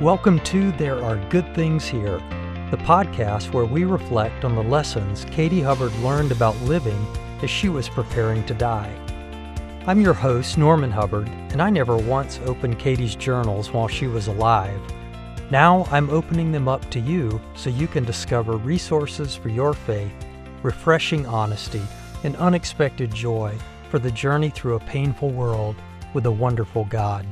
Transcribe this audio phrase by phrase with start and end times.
[0.00, 2.18] Welcome to There Are Good Things Here,
[2.70, 7.06] the podcast where we reflect on the lessons Katie Hubbard learned about living
[7.42, 8.94] as she was preparing to die.
[9.86, 14.26] I'm your host, Norman Hubbard, and I never once opened Katie's journals while she was
[14.26, 14.78] alive.
[15.50, 20.12] Now I'm opening them up to you so you can discover resources for your faith,
[20.64, 21.82] refreshing honesty,
[22.24, 23.54] and unexpected joy
[23.90, 25.76] for the journey through a painful world
[26.14, 27.24] with a wonderful God.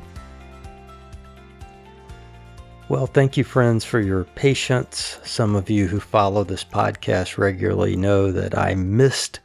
[2.87, 5.17] Well, thank you, friends, for your patience.
[5.23, 9.39] Some of you who follow this podcast regularly know that I missed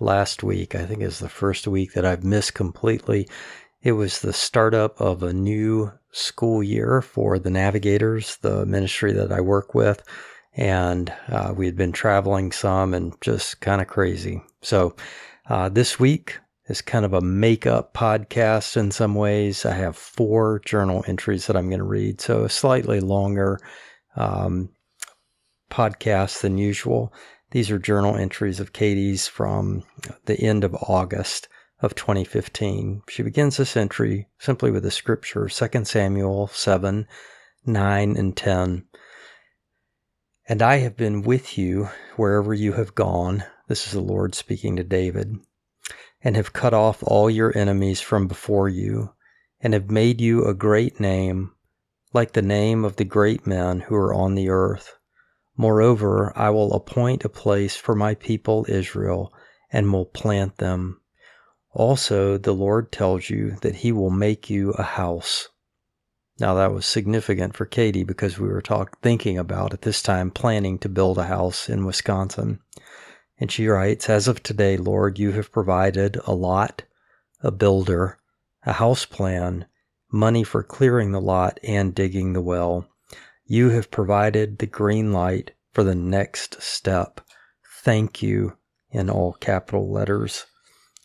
[0.00, 0.74] last week.
[0.74, 3.28] I think is the first week that I've missed completely.
[3.82, 9.32] It was the startup of a new school year for the Navigators, the ministry that
[9.32, 10.02] I work with.
[10.56, 14.42] And uh, we had been traveling some and just kind of crazy.
[14.62, 14.94] So
[15.48, 19.66] uh, this week, is kind of a makeup podcast in some ways.
[19.66, 23.60] I have four journal entries that I'm going to read, so a slightly longer
[24.16, 24.70] um,
[25.70, 27.12] podcast than usual.
[27.50, 29.84] These are journal entries of Katie's from
[30.24, 31.48] the end of August
[31.80, 33.02] of 2015.
[33.08, 37.06] She begins this entry simply with the scripture 2 Samuel 7
[37.66, 38.84] 9 and 10.
[40.46, 43.44] And I have been with you wherever you have gone.
[43.66, 45.38] This is the Lord speaking to David
[46.24, 49.10] and have cut off all your enemies from before you,
[49.60, 51.52] and have made you a great name,
[52.14, 54.96] like the name of the great men who are on the earth.
[55.56, 59.32] Moreover, I will appoint a place for my people Israel,
[59.70, 61.00] and will plant them.
[61.72, 65.48] Also, the Lord tells you that he will make you a house.
[66.40, 70.32] Now that was significant for Katie because we were talk, thinking about at this time
[70.32, 72.58] planning to build a house in Wisconsin.
[73.38, 76.82] And she writes, As of today, Lord, you have provided a lot,
[77.40, 78.18] a builder,
[78.64, 79.66] a house plan,
[80.10, 82.88] money for clearing the lot and digging the well.
[83.46, 87.20] You have provided the green light for the next step.
[87.82, 88.56] Thank you
[88.90, 90.46] in all capital letters.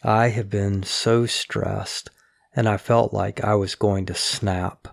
[0.04, 2.10] I have been so stressed
[2.56, 4.88] and I felt like I was going to snap.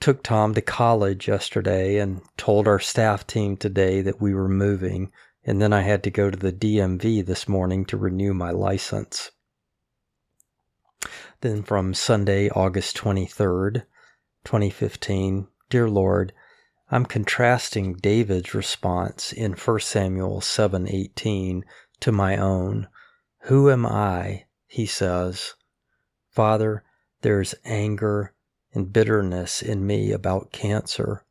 [0.00, 5.10] Took Tom to college yesterday and told our staff team today that we were moving
[5.48, 9.30] and then I had to go to the DMV this morning to renew my license.
[11.40, 13.86] Then from Sunday, August 23rd,
[14.44, 16.34] 2015, Dear Lord,
[16.90, 21.62] I'm contrasting David's response in 1 Samuel 7:18
[22.00, 22.88] to my own.
[23.44, 24.44] Who am I?
[24.66, 25.54] he says.
[26.28, 26.84] Father,
[27.22, 28.34] there's anger
[28.78, 31.24] and bitterness in me about cancer.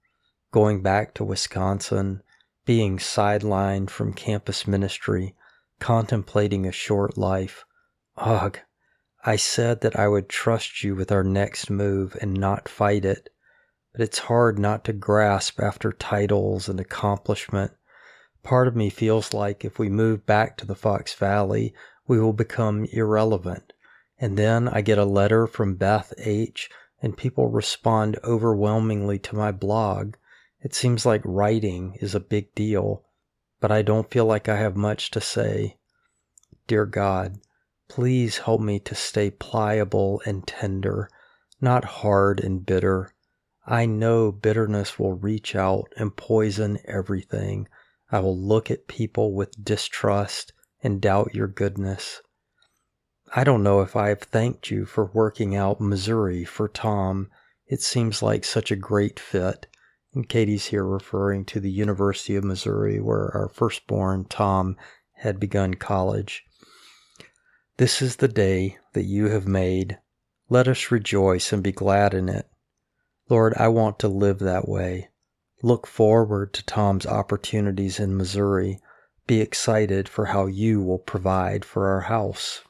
[0.51, 2.21] Going back to Wisconsin,
[2.65, 5.33] being sidelined from campus ministry,
[5.79, 7.63] contemplating a short life.
[8.17, 8.59] Ugh,
[9.23, 13.29] I said that I would trust you with our next move and not fight it,
[13.93, 17.71] but it's hard not to grasp after titles and accomplishment.
[18.43, 21.73] Part of me feels like if we move back to the Fox Valley,
[22.07, 23.71] we will become irrelevant.
[24.19, 26.69] And then I get a letter from Beth H.,
[27.01, 30.15] and people respond overwhelmingly to my blog
[30.59, 33.05] it seems like writing is a big deal,
[33.59, 35.77] but I don't feel like I have much to say.
[36.65, 37.39] Dear God,
[37.87, 41.09] please help me to stay pliable and tender,
[41.61, 43.13] not hard and bitter.
[43.67, 47.67] I know bitterness will reach out and poison everything.
[48.11, 52.21] I will look at people with distrust and doubt your goodness.
[53.35, 57.29] I don't know if I have thanked you for working out Missouri for Tom.
[57.67, 59.67] It seems like such a great fit.
[60.13, 64.77] And Katie's here referring to the University of Missouri, where our firstborn, Tom,
[65.15, 66.45] had begun college.
[67.75, 69.99] This is the day that you have made.
[70.49, 72.47] Let us rejoice and be glad in it.
[73.29, 75.09] Lord, I want to live that way.
[75.61, 78.79] Look forward to Tom's opportunities in Missouri.
[79.27, 82.61] Be excited for how you will provide for our house.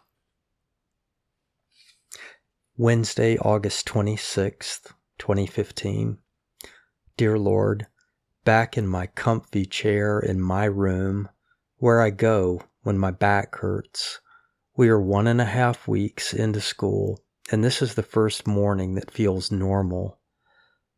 [2.80, 6.20] Wednesday, August 26th, 2015.
[7.18, 7.88] Dear Lord,
[8.46, 11.28] back in my comfy chair in my room,
[11.78, 14.20] where I go when my back hurts.
[14.76, 17.20] We are one and a half weeks into school,
[17.52, 20.20] and this is the first morning that feels normal.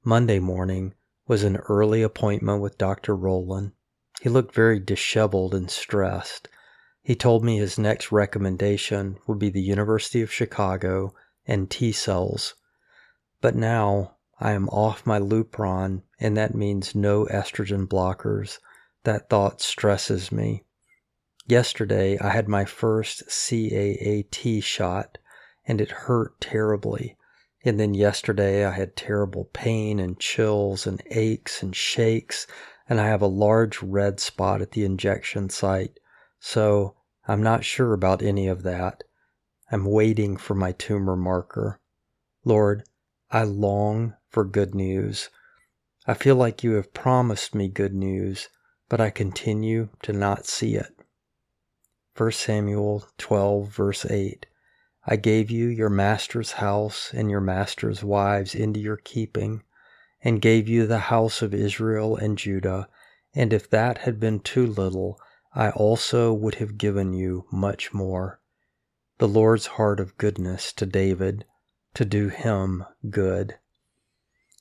[0.04, 0.96] Monday morning
[1.28, 3.16] was an early appointment with Dr.
[3.16, 3.72] Rowland.
[4.22, 6.50] He looked very disheveled and stressed.
[7.02, 11.14] He told me his next recommendation would be the University of Chicago
[11.50, 12.56] and T cells.
[13.42, 18.60] But now I am off my Lupron, and that means no estrogen blockers.
[19.04, 20.64] That thought stresses me.
[21.46, 25.18] Yesterday, I had my first CAAT shot
[25.66, 27.18] and it hurt terribly.
[27.64, 32.48] And then yesterday, I had terrible pain and chills and aches and shakes,
[32.88, 36.00] and I have a large red spot at the injection site.
[36.40, 36.96] So
[37.28, 39.04] I'm not sure about any of that.
[39.72, 41.80] I'm waiting for my tumor marker.
[42.44, 42.84] Lord,
[43.30, 45.30] I long for good news.
[46.08, 48.50] I feel like you have promised me good news,
[48.88, 51.00] but I continue to not see it.
[52.18, 54.48] 1 Samuel 12, verse 8
[55.06, 59.64] I gave you your master's house and your master's wives into your keeping,
[60.22, 62.90] and gave you the house of Israel and Judah,
[63.36, 65.20] and if that had been too little,
[65.54, 68.39] I also would have given you much more.
[69.20, 71.46] The Lord's heart of goodness to David,
[71.94, 73.60] to do him good.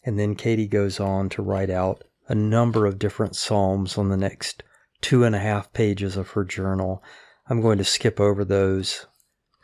[0.04, 4.16] And then Katie goes on to write out a number of different Psalms on the
[4.16, 4.62] next
[5.00, 7.02] two and a half pages of her journal
[7.50, 9.06] I'm going to skip over those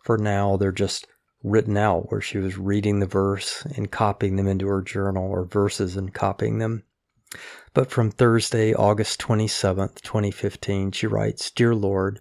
[0.02, 0.56] for now.
[0.56, 1.06] They're just
[1.42, 5.44] written out where she was reading the verse and copying them into her journal or
[5.44, 6.84] verses and copying them.
[7.74, 12.20] But from Thursday, August 27th, 2015, she writes Dear Lord,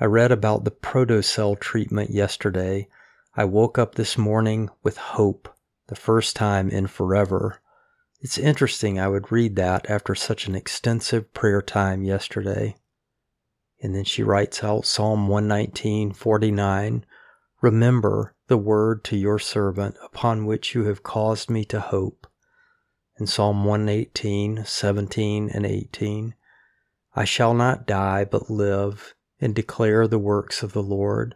[0.00, 2.88] I read about the Protocel treatment yesterday.
[3.36, 5.48] I woke up this morning with hope,
[5.86, 7.60] the first time in forever.
[8.20, 12.74] It's interesting I would read that after such an extensive prayer time yesterday.
[13.80, 17.06] And then she writes out Psalm 119, 49.
[17.62, 22.26] Remember the word to your servant upon which you have caused me to hope.
[23.16, 26.34] And Psalm 118, 17 and 18.
[27.14, 29.14] I shall not die but live
[29.44, 31.34] and declare the works of the Lord.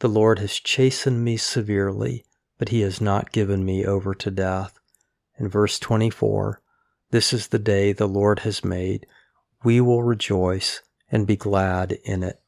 [0.00, 2.26] The Lord has chastened me severely,
[2.58, 4.78] but he has not given me over to death.
[5.38, 6.60] In verse 24.
[7.12, 9.06] This is the day the Lord has made.
[9.64, 12.42] We will rejoice and be glad in it.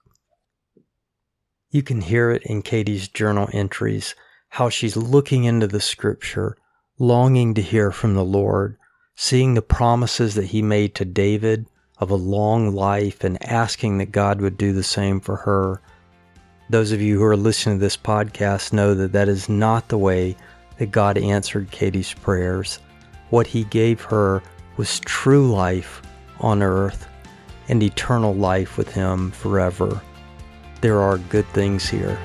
[1.70, 4.14] You can hear it in Katie's journal entries,
[4.50, 6.58] how she's looking into the scripture,
[6.98, 8.76] longing to hear from the Lord,
[9.16, 11.66] seeing the promises that he made to David
[12.02, 15.80] of a long life and asking that God would do the same for her.
[16.68, 19.98] Those of you who are listening to this podcast know that that is not the
[19.98, 20.36] way
[20.78, 22.80] that God answered Katie's prayers.
[23.30, 24.42] What he gave her
[24.76, 26.02] was true life
[26.40, 27.06] on earth
[27.68, 30.02] and eternal life with Him forever.
[30.80, 32.18] There are good things here.